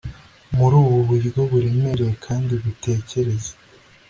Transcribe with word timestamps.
Muri 0.57 0.75
ubu 0.83 0.97
buryo 1.07 1.39
buremereye 1.49 2.13
kandi 2.25 2.53
butekereza 2.63 3.51